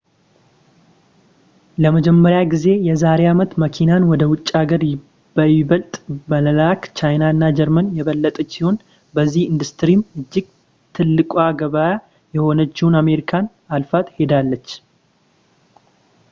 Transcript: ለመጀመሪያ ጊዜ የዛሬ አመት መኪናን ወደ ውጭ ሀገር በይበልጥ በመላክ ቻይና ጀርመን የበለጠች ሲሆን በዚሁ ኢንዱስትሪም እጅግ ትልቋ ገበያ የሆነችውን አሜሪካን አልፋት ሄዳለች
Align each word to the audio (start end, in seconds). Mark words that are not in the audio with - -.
ለመጀመሪያ 1.83 2.39
ጊዜ 2.53 2.65
የዛሬ 2.87 3.21
አመት 3.31 3.51
መኪናን 3.63 4.07
ወደ 4.11 4.23
ውጭ 4.31 4.47
ሀገር 4.59 4.83
በይበልጥ 5.39 5.91
በመላክ 6.31 6.81
ቻይና 7.01 7.43
ጀርመን 7.59 7.93
የበለጠች 7.99 8.49
ሲሆን 8.57 8.79
በዚሁ 9.17 9.43
ኢንዱስትሪም 9.51 10.03
እጅግ 10.21 10.47
ትልቋ 10.97 11.35
ገበያ 11.61 11.91
የሆነችውን 12.39 12.97
አሜሪካን 13.05 13.47
አልፋት 13.77 14.09
ሄዳለች 14.19 14.67